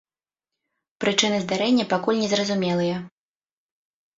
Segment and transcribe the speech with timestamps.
[1.03, 2.95] Прычыны здарэння пакуль незразумелыя.